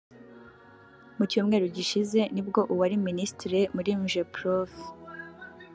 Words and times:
Mu 1.17 1.23
cyumweru 1.31 1.65
gishize 1.75 2.19
ni 2.33 2.41
bwo 2.47 2.61
uwari 2.73 2.95
Minisitiri 3.07 3.59
muri 3.75 3.89
Migeprof 4.01 4.71